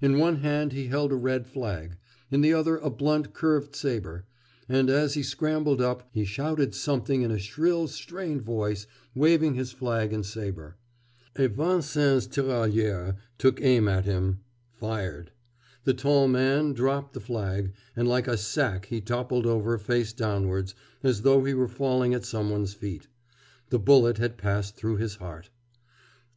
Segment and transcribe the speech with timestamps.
[0.00, 1.96] In one hand he held a red flag,
[2.30, 4.24] in the other a blunt curved sabre,
[4.68, 9.72] and as he scrambled up, he shouted something in a shrill strained voice, waving his
[9.72, 10.76] flag and sabre.
[11.34, 14.38] A Vincennes tirailleur took aim at him
[14.70, 15.32] fired.
[15.82, 20.76] The tall man dropped the flag and like a sack he toppled over face downwards,
[21.02, 23.08] as though he were falling at some one's feet.
[23.70, 25.50] The bullet had passed through his heart.